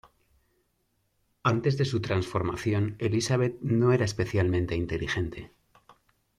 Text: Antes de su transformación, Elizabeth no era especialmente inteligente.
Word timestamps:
Antes 1.43 1.77
de 1.77 1.85
su 1.85 2.01
transformación, 2.01 2.95
Elizabeth 2.97 3.61
no 3.61 3.93
era 3.93 4.03
especialmente 4.05 4.75
inteligente. 4.75 5.51